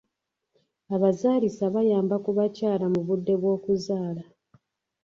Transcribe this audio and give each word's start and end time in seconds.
Abazaalisa 0.95 1.63
bayamba 1.75 2.15
ku 2.23 2.29
bakyala 2.37 2.85
mu 2.93 3.01
budde 3.07 3.33
bw'okuzaala. 3.41 4.23